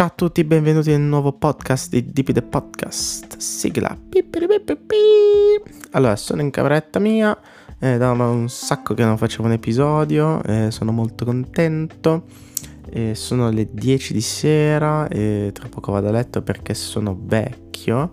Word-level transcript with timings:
Ciao 0.00 0.08
a 0.08 0.12
tutti, 0.14 0.44
benvenuti 0.44 0.88
nel 0.88 1.02
nuovo 1.02 1.34
podcast 1.34 1.90
di 1.90 2.02
DP 2.02 2.32
The 2.32 2.40
Podcast. 2.40 3.36
Sigla. 3.36 3.94
Allora, 5.90 6.16
sono 6.16 6.40
in 6.40 6.48
cameretta 6.48 6.98
mia, 6.98 7.38
eh, 7.78 7.98
da 7.98 8.10
un 8.12 8.48
sacco 8.48 8.94
che 8.94 9.04
non 9.04 9.18
facevo 9.18 9.44
un 9.44 9.52
episodio, 9.52 10.42
eh, 10.44 10.70
sono 10.70 10.90
molto 10.90 11.26
contento. 11.26 12.24
Eh, 12.88 13.14
sono 13.14 13.50
le 13.50 13.68
10 13.70 14.14
di 14.14 14.22
sera 14.22 15.06
e 15.06 15.50
tra 15.52 15.68
poco 15.68 15.92
vado 15.92 16.08
a 16.08 16.12
letto 16.12 16.40
perché 16.40 16.72
sono 16.72 17.14
vecchio. 17.20 18.12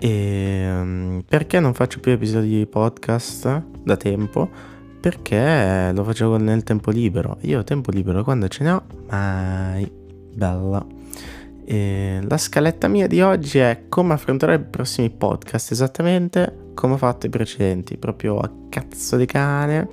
E 0.00 0.68
um, 0.68 1.22
perché 1.24 1.60
non 1.60 1.72
faccio 1.72 2.00
più 2.00 2.10
episodi 2.10 2.48
di 2.48 2.66
podcast 2.66 3.62
da 3.84 3.96
tempo? 3.96 4.50
Perché 5.00 5.92
lo 5.94 6.02
facevo 6.02 6.36
nel 6.36 6.64
tempo 6.64 6.90
libero. 6.90 7.38
Io 7.42 7.62
tempo 7.62 7.92
libero 7.92 8.24
quando 8.24 8.48
ce 8.48 8.64
ne 8.64 8.70
ho, 8.72 8.82
mai. 9.08 10.04
Bella. 10.36 10.95
E 11.68 12.20
la 12.22 12.38
scaletta 12.38 12.86
mia 12.86 13.08
di 13.08 13.20
oggi 13.20 13.58
è 13.58 13.86
come 13.88 14.12
affrontare 14.12 14.54
i 14.54 14.60
prossimi 14.60 15.10
podcast, 15.10 15.72
esattamente 15.72 16.70
come 16.74 16.94
ho 16.94 16.96
fatto 16.96 17.26
i 17.26 17.28
precedenti, 17.28 17.96
proprio 17.96 18.38
a 18.38 18.48
cazzo 18.68 19.16
di 19.16 19.26
cane. 19.26 19.88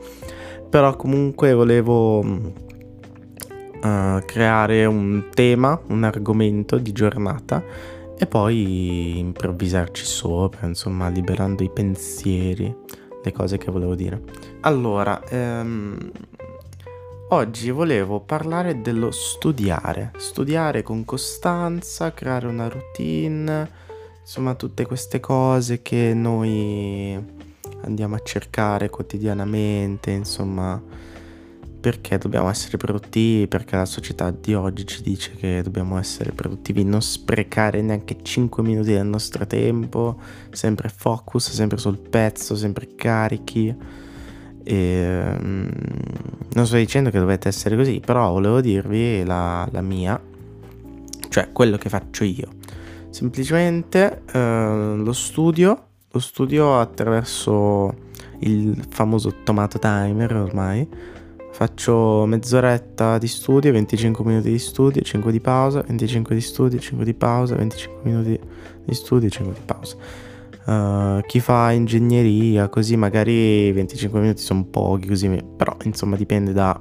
Però 0.69 0.95
comunque 0.95 1.51
volevo 1.53 2.19
uh, 2.19 2.51
creare 4.25 4.85
un 4.85 5.25
tema, 5.33 5.81
un 5.87 6.03
argomento 6.03 6.77
di 6.77 6.91
giornata 6.91 7.63
e 8.19 8.27
poi 8.27 9.17
improvvisarci 9.17 10.05
sopra, 10.05 10.67
insomma, 10.67 11.09
liberando 11.09 11.63
i 11.63 11.71
pensieri, 11.73 12.71
le 13.23 13.31
cose 13.31 13.57
che 13.57 13.71
volevo 13.71 13.95
dire. 13.95 14.21
Allora, 14.61 15.19
ehm, 15.27 16.11
oggi 17.29 17.71
volevo 17.71 18.19
parlare 18.19 18.81
dello 18.81 19.11
studiare, 19.11 20.11
studiare 20.17 20.83
con 20.83 21.05
costanza, 21.05 22.13
creare 22.13 22.47
una 22.47 22.67
routine, 22.67 23.69
insomma, 24.21 24.55
tutte 24.55 24.85
queste 24.85 25.19
cose 25.19 25.81
che 25.81 26.13
noi 26.13 27.17
andiamo 27.83 28.15
a 28.15 28.21
cercare 28.23 28.89
quotidianamente, 28.89 30.11
insomma 30.11 30.81
perché 31.83 32.17
dobbiamo 32.17 32.49
essere 32.49 32.77
produttivi, 32.77 33.45
perché 33.49 33.75
la 33.75 33.83
società 33.83 34.31
di 34.31 34.53
oggi 34.53 34.85
ci 34.85 35.01
dice 35.01 35.31
che 35.31 35.61
dobbiamo 35.61 35.97
essere 35.97 36.31
produttivi, 36.31 36.85
non 36.85 37.01
sprecare 37.01 37.81
neanche 37.81 38.19
5 38.21 38.63
minuti 38.63 38.93
del 38.93 39.05
nostro 39.05 39.45
tempo, 39.45 40.17
sempre 40.51 40.87
focus, 40.87 41.51
sempre 41.51 41.77
sul 41.77 41.99
pezzo, 41.99 42.55
sempre 42.55 42.95
carichi. 42.95 43.75
E, 44.63 45.37
um, 45.39 45.69
non 46.53 46.65
sto 46.65 46.75
dicendo 46.77 47.09
che 47.09 47.19
dovete 47.19 47.47
essere 47.47 47.75
così, 47.75 48.01
però 48.03 48.31
volevo 48.31 48.61
dirvi 48.61 49.23
la, 49.23 49.67
la 49.71 49.81
mia, 49.81 50.19
cioè 51.29 51.51
quello 51.51 51.77
che 51.77 51.89
faccio 51.89 52.23
io. 52.23 52.47
Semplicemente 53.09 54.23
uh, 54.33 54.95
lo 54.95 55.13
studio, 55.13 55.87
lo 56.09 56.19
studio 56.19 56.79
attraverso 56.79 58.11
il 58.39 58.85
famoso 58.89 59.33
tomato 59.43 59.79
timer 59.79 60.35
ormai 60.35 60.87
Faccio 61.53 62.25
mezz'oretta 62.25 63.19
di 63.19 63.27
studio, 63.27 63.71
25 63.71 64.25
minuti 64.25 64.49
di 64.49 64.57
studio, 64.57 65.03
5 65.03 65.31
di 65.31 65.39
pausa, 65.39 65.83
25 65.85 66.33
di 66.33 66.41
studio, 66.41 66.79
5 66.79 67.05
di 67.05 67.13
pausa, 67.13 67.55
25 67.55 67.99
minuti 68.01 68.39
di 68.83 68.93
studio, 68.95 69.29
5 69.29 69.53
di 69.53 69.59
pausa. 69.63 69.95
Uh, 70.65 71.21
chi 71.25 71.39
fa 71.39 71.71
ingegneria, 71.71 72.69
così 72.69 72.95
magari 72.95 73.71
25 73.71 74.19
minuti 74.19 74.41
sono 74.41 74.65
pochi, 74.65 75.07
così, 75.07 75.43
però 75.57 75.75
insomma 75.83 76.15
dipende 76.15 76.53
da, 76.53 76.79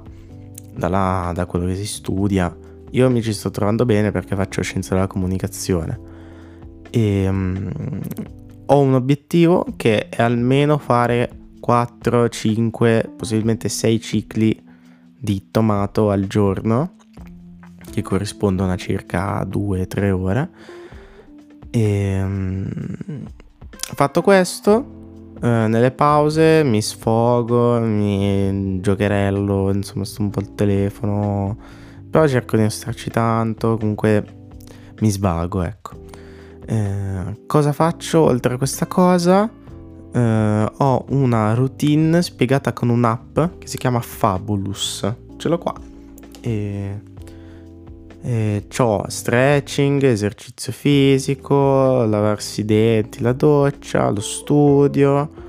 da, 0.73 0.87
là, 0.87 1.31
da 1.33 1.45
quello 1.45 1.65
che 1.65 1.75
si 1.75 1.85
studia. 1.85 2.55
Io 2.91 3.09
mi 3.09 3.21
ci 3.21 3.33
sto 3.33 3.49
trovando 3.49 3.85
bene 3.85 4.11
perché 4.11 4.35
faccio 4.35 4.61
scienza 4.61 4.93
della 4.93 5.07
comunicazione 5.07 6.11
e 6.95 7.27
um, 7.27 7.71
ho 8.67 8.79
un 8.79 8.93
obiettivo 8.93 9.65
che 9.75 10.09
è 10.09 10.21
almeno 10.21 10.77
fare 10.77 11.27
4, 11.59 12.29
5, 12.29 13.13
possibilmente 13.17 13.67
6 13.67 13.99
cicli 13.99 14.63
di 15.17 15.49
tomato 15.49 16.11
al 16.11 16.27
giorno, 16.27 16.97
che 17.89 18.03
corrispondono 18.03 18.71
a 18.71 18.75
circa 18.75 19.41
2-3 19.43 20.11
ore. 20.11 20.49
E 21.71 22.21
um, 22.21 23.25
fatto 23.77 24.21
questo, 24.21 24.71
uh, 25.41 25.47
nelle 25.47 25.91
pause 25.91 26.63
mi 26.63 26.81
sfogo, 26.81 27.79
mi 27.79 28.79
giocherello, 28.81 29.71
insomma 29.71 30.05
sto 30.05 30.21
un 30.21 30.29
po' 30.29 30.39
al 30.39 30.55
telefono, 30.55 31.57
però 32.09 32.27
cerco 32.27 32.55
di 32.55 32.61
non 32.61 32.71
starci 32.71 33.09
tanto, 33.09 33.77
comunque 33.77 34.25
mi 34.99 35.09
svago, 35.09 35.61
ecco. 35.61 36.01
Eh, 36.65 37.43
cosa 37.45 37.73
faccio 37.73 38.21
oltre 38.21 38.53
a 38.53 38.57
questa 38.57 38.87
cosa? 38.87 39.49
eh, 40.13 40.71
ho 40.77 41.05
una 41.09 41.53
routine 41.53 42.21
spiegata 42.21 42.71
con 42.71 42.89
un'app 42.89 43.39
che 43.57 43.67
si 43.67 43.77
chiama 43.77 43.99
Fabulous. 43.99 45.13
Ce 45.37 45.49
l'ho 45.49 45.57
qua. 45.57 45.73
E, 46.41 47.01
e 48.23 48.63
ho 48.77 49.03
stretching, 49.07 50.01
esercizio 50.03 50.71
fisico, 50.71 52.05
lavarsi 52.05 52.61
i 52.61 52.65
denti, 52.65 53.21
la 53.21 53.33
doccia, 53.33 54.09
lo 54.09 54.21
studio. 54.21 55.41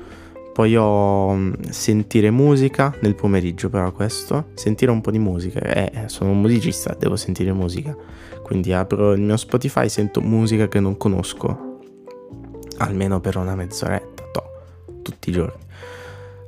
Poi 0.52 0.76
ho 0.76 1.32
mm, 1.32 1.52
sentire 1.70 2.30
musica 2.30 2.94
nel 3.00 3.14
pomeriggio, 3.14 3.68
però 3.68 3.92
questo. 3.92 4.48
Sentire 4.54 4.90
un 4.90 5.00
po' 5.00 5.10
di 5.10 5.18
musica. 5.18 5.60
Eh, 5.60 5.90
eh, 5.94 6.08
sono 6.08 6.30
un 6.30 6.40
musicista, 6.40 6.96
devo 6.98 7.16
sentire 7.16 7.52
musica. 7.52 7.96
Quindi 8.42 8.72
apro 8.72 9.12
il 9.12 9.20
mio 9.20 9.36
Spotify, 9.36 9.88
sento 9.88 10.20
musica 10.20 10.68
che 10.68 10.80
non 10.80 10.96
conosco. 10.96 11.78
Almeno 12.78 13.20
per 13.20 13.36
una 13.36 13.54
mezz'oretta 13.54 14.14
tutti 15.04 15.30
i 15.30 15.32
giorni. 15.32 15.62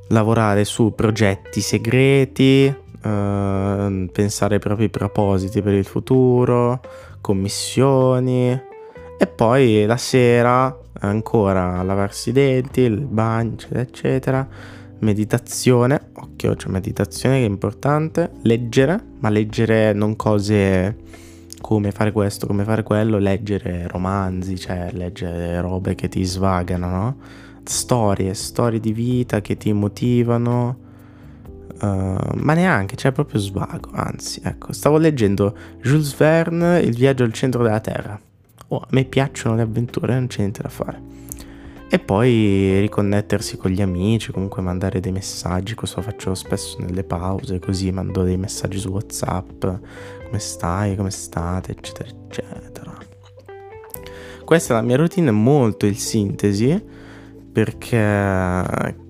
Lavorare 0.09 0.65
su 0.65 0.93
progetti 0.95 1.61
segreti, 1.61 2.75
eh, 3.03 4.09
pensare 4.12 4.55
ai 4.55 4.61
propri 4.61 4.89
propositi 4.89 5.62
per 5.62 5.75
il 5.75 5.84
futuro, 5.84 6.81
commissioni 7.21 8.51
e 9.19 9.27
poi 9.27 9.84
la 9.87 9.97
sera 9.97 10.77
ancora 11.01 11.83
lavarsi 11.83 12.31
i 12.31 12.33
denti, 12.33 12.81
il 12.83 13.01
bagno, 13.01 13.53
eccetera, 13.55 13.81
eccetera. 13.81 14.49
Meditazione, 14.99 16.09
occhio, 16.15 16.53
c'è 16.53 16.57
cioè 16.57 16.73
meditazione 16.73 17.39
che 17.39 17.45
è 17.45 17.49
importante, 17.49 18.31
leggere, 18.43 18.99
ma 19.19 19.28
leggere 19.28 19.93
non 19.93 20.17
cose 20.17 20.97
come 21.61 21.91
fare 21.91 22.13
questo, 22.13 22.47
come 22.47 22.65
fare 22.65 22.83
quello, 22.83 23.19
leggere 23.19 23.87
romanzi, 23.89 24.59
cioè 24.59 24.91
leggere 24.93 25.61
robe 25.61 25.95
che 25.95 26.09
ti 26.09 26.25
svagano, 26.25 26.89
no? 26.89 27.17
storie, 27.69 28.33
storie 28.34 28.81
di 28.81 28.93
vita 28.93 29.41
che 29.41 29.57
ti 29.57 29.73
motivano, 29.73 30.84
uh, 31.81 32.37
ma 32.37 32.55
neanche, 32.55 32.97
cioè 32.97 33.13
proprio 33.13 33.41
svago, 33.41 33.91
anzi, 33.93 34.41
ecco, 34.43 34.73
stavo 34.73 34.99
leggendo 34.99 35.57
Jules 35.81 36.17
Verne, 36.17 36.81
Il 36.81 36.95
viaggio 36.95 37.25
al 37.25 37.33
centro 37.33 37.63
della 37.63 37.81
Terra. 37.81 38.19
Oh, 38.69 38.79
a 38.79 38.87
me 38.91 39.05
piacciono 39.05 39.55
le 39.55 39.63
avventure, 39.63 40.15
non 40.15 40.27
c'è 40.27 40.41
niente 40.41 40.63
da 40.63 40.69
fare. 40.69 41.01
E 41.89 42.01
poi 42.01 42.81
riconnettersi 42.81 43.57
con 43.57 43.71
gli 43.71 43.81
amici, 43.81 44.33
comunque 44.33 44.61
mandare 44.61 44.99
dei 44.99 45.13
messaggi, 45.13 45.75
questo 45.75 45.99
lo 45.99 46.03
faccio 46.03 46.35
spesso 46.35 46.79
nelle 46.81 47.05
pause, 47.05 47.61
così 47.61 47.93
mando 47.93 48.25
dei 48.25 48.37
messaggi 48.37 48.79
su 48.79 48.89
WhatsApp, 48.89 49.65
come 50.25 50.39
stai, 50.39 50.97
come 50.97 51.11
state, 51.11 51.71
eccetera, 51.71 52.09
eccetera. 52.09 52.99
Questa 54.45 54.75
è 54.75 54.77
la 54.77 54.83
mia 54.83 54.97
routine, 54.97 55.31
molto 55.31 55.87
il 55.87 55.97
sintesi 55.97 56.85
perché 57.53 57.97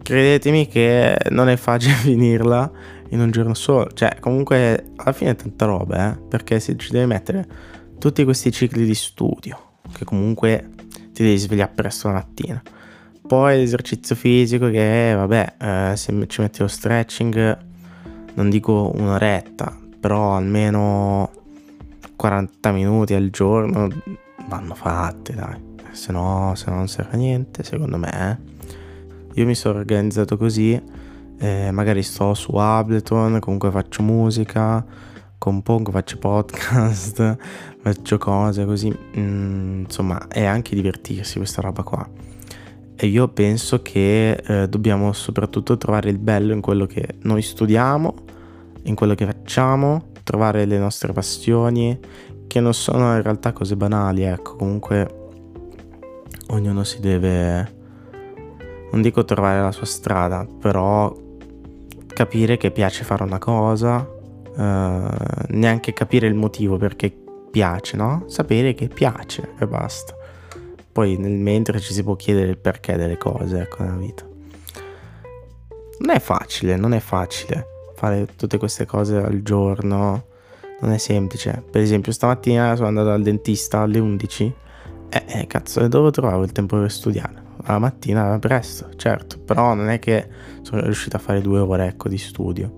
credetemi 0.07 0.69
che 0.69 1.19
non 1.31 1.49
è 1.49 1.57
facile 1.57 1.95
finirla 2.07 2.71
in 3.09 3.21
un 3.21 3.33
giorno 3.33 3.55
solo. 3.55 3.91
Cioè, 3.93 4.19
comunque, 4.21 4.93
alla 4.95 5.13
fine 5.13 5.31
è 5.33 5.37
tanta 5.37 5.67
roba, 5.67 6.13
eh? 6.13 6.19
Perché 6.29 6.61
se 6.61 6.77
ci 6.77 6.93
devi 6.93 7.07
mettere 7.07 7.45
tutti 7.99 8.23
questi 8.23 8.53
cicli 8.53 8.85
di 8.85 8.95
studio, 8.95 9.73
che 9.93 10.05
comunque 10.05 10.71
ti 11.13 11.25
devi 11.25 11.37
svegliare 11.37 11.73
presto 11.75 12.07
la 12.07 12.15
mattina. 12.15 12.63
Poi 13.27 13.57
l'esercizio 13.57 14.15
fisico 14.15 14.71
che, 14.71 15.13
vabbè, 15.17 15.55
eh, 15.59 15.97
se 15.97 16.27
ci 16.29 16.41
metti 16.41 16.61
lo 16.61 16.69
stretching, 16.69 17.59
non 18.35 18.49
dico 18.49 18.93
un'oretta, 18.95 19.77
però 19.99 20.37
almeno 20.37 21.31
40 22.15 22.71
minuti 22.71 23.15
al 23.15 23.31
giorno 23.31 23.89
vanno 24.47 24.75
fatte, 24.77 25.35
dai 25.35 25.75
se 25.97 26.13
no, 26.13 26.53
se 26.55 26.71
no 26.71 26.77
non 26.77 26.89
serve 26.89 27.15
a 27.15 27.17
niente, 27.17 27.65
secondo 27.65 27.97
me. 27.97 28.11
Eh. 28.31 28.56
Io 29.37 29.47
mi 29.47 29.55
sono 29.55 29.79
organizzato 29.79 30.37
così, 30.37 30.81
eh, 31.39 31.71
magari 31.71 32.03
sto 32.03 32.35
su 32.35 32.53
Ableton, 32.57 33.39
comunque 33.39 33.71
faccio 33.71 34.03
musica, 34.03 34.85
compongo, 35.39 35.91
faccio 35.91 36.19
podcast, 36.19 37.37
faccio 37.81 38.19
cose 38.19 38.65
così, 38.65 38.91
mm, 39.19 39.81
insomma 39.81 40.27
è 40.29 40.45
anche 40.45 40.75
divertirsi 40.75 41.37
questa 41.37 41.61
roba 41.61 41.83
qua. 41.83 42.09
E 42.97 43.07
io 43.07 43.29
penso 43.29 43.83
che 43.83 44.33
eh, 44.33 44.69
dobbiamo 44.69 45.13
soprattutto 45.13 45.77
trovare 45.77 46.09
il 46.09 46.19
bello 46.19 46.55
in 46.55 46.63
quello 46.63 46.87
che 46.87 47.17
noi 47.23 47.43
studiamo, 47.43 48.15
in 48.85 48.95
quello 48.95 49.15
che 49.15 49.27
facciamo, 49.27 50.13
trovare 50.23 50.65
le 50.65 50.79
nostre 50.79 51.13
passioni, 51.13 51.99
che 52.47 52.61
non 52.61 52.73
sono 52.73 53.15
in 53.15 53.23
realtà 53.23 53.53
cose 53.53 53.77
banali, 53.77 54.23
ecco, 54.23 54.57
comunque 54.57 55.25
ognuno 56.49 56.85
si 56.85 57.01
deve, 57.01 57.75
non 58.97 59.03
dico 59.03 59.27
trovare 59.27 59.61
la 59.61 59.73
sua 59.73 59.85
strada, 59.85 60.47
però 60.59 61.15
capire 62.07 62.57
che 62.57 62.71
piace 62.71 63.05
fare 63.05 63.25
una 63.25 63.39
cosa, 63.39 64.09
eh, 64.57 65.09
neanche 65.49 65.93
capire 65.93 66.27
il 66.27 66.35
motivo 66.35 66.79
perché 66.79 67.15
piace, 67.51 67.99
no? 67.99 68.25
Sapere 68.27 68.73
che 68.73 68.89
piace 68.89 69.51
e 69.59 69.67
basta. 69.67 70.15
Poi 70.91 71.19
nel 71.19 71.33
mentre 71.33 71.79
ci 71.79 71.93
si 71.93 72.03
può 72.03 72.17
chiedere 72.17 72.49
il 72.49 72.57
perché 72.57 72.97
delle 72.97 73.19
cose, 73.19 73.61
ecco, 73.61 73.83
nella 73.83 73.97
vita. 73.97 74.27
Non 75.99 76.15
è 76.15 76.19
facile, 76.19 76.77
non 76.77 76.95
è 76.95 77.01
facile 77.01 77.75
fare 77.95 78.27
tutte 78.35 78.57
queste 78.57 78.87
cose 78.87 79.17
al 79.17 79.43
giorno, 79.43 80.25
non 80.81 80.93
è 80.93 80.99
semplice. 80.99 81.63
Per 81.71 81.83
esempio, 81.83 82.13
stamattina 82.13 82.75
sono 82.77 82.89
andato 82.89 83.11
al 83.11 83.23
dentista 83.23 83.81
alle 83.81 83.99
11 83.99 84.55
e 85.11 85.25
eh, 85.27 85.41
eh, 85.41 85.47
cazzo, 85.47 85.87
dove 85.87 86.11
trovavo 86.11 86.45
il 86.45 86.53
tempo 86.53 86.79
per 86.79 86.91
studiare? 86.91 87.46
La 87.67 87.79
mattina 87.79 88.39
presto, 88.39 88.91
certo, 88.97 89.39
però 89.39 89.75
non 89.75 89.89
è 89.89 89.99
che 89.99 90.29
sono 90.63 90.83
riuscito 90.83 91.17
a 91.17 91.19
fare 91.19 91.41
due 91.41 91.59
ore 91.59 91.87
ecco, 91.87 92.09
di 92.09 92.19
studio. 92.19 92.77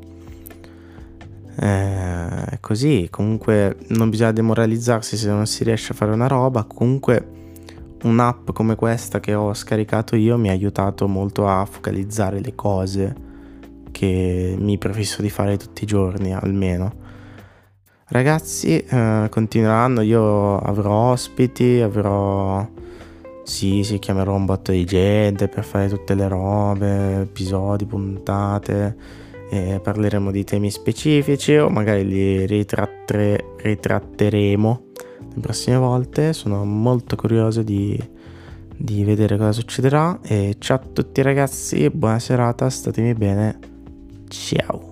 Eh, 1.61 2.58
così, 2.61 3.08
comunque 3.11 3.76
non 3.88 4.08
bisogna 4.11 4.32
demoralizzarsi 4.32 5.17
se 5.17 5.29
non 5.29 5.46
si 5.46 5.64
riesce 5.64 5.93
a 5.93 5.94
fare 5.94 6.12
una 6.12 6.26
roba, 6.26 6.64
comunque 6.64 7.37
un'app 8.05 8.50
come 8.52 8.76
questa 8.76 9.19
che 9.20 9.35
ho 9.35 9.52
scaricato 9.52 10.14
io 10.14 10.38
mi 10.38 10.49
ha 10.49 10.52
aiutato 10.52 11.08
molto 11.08 11.49
a 11.49 11.64
focalizzare 11.64 12.41
le 12.41 12.55
cose 12.55 13.17
che 13.91 14.55
mi 14.56 14.79
prefisso 14.79 15.20
di 15.20 15.31
fare 15.31 15.56
tutti 15.56 15.82
i 15.82 15.87
giorni 15.87 16.32
almeno. 16.32 17.06
Ragazzi, 18.11 18.79
eh, 18.79 19.26
continueranno, 19.29 20.00
io 20.00 20.58
avrò 20.58 21.11
ospiti, 21.11 21.81
avrò... 21.81 22.67
Sì, 23.48 23.82
sì, 23.82 23.98
chiamerò 23.98 24.34
un 24.34 24.44
botto 24.44 24.72
di 24.72 24.84
gente 24.84 25.48
per 25.48 25.64
fare 25.64 25.88
tutte 25.88 26.14
le 26.14 26.28
robe, 26.28 27.22
episodi, 27.22 27.86
puntate, 27.86 28.94
e 29.48 29.80
parleremo 29.82 30.30
di 30.30 30.44
temi 30.44 30.70
specifici 30.70 31.56
o 31.56 31.70
magari 31.70 32.06
li 32.06 32.44
ritratte- 32.44 33.54
ritratteremo 33.56 34.82
le 35.34 35.40
prossime 35.40 35.78
volte. 35.78 36.34
Sono 36.34 36.62
molto 36.66 37.16
curioso 37.16 37.62
di, 37.62 37.98
di 38.76 39.02
vedere 39.02 39.38
cosa 39.38 39.52
succederà 39.52 40.20
e 40.22 40.56
ciao 40.58 40.76
a 40.76 40.80
tutti 40.92 41.22
ragazzi, 41.22 41.88
buona 41.88 42.18
serata, 42.18 42.68
statemi 42.68 43.14
bene, 43.14 43.58
ciao! 44.28 44.88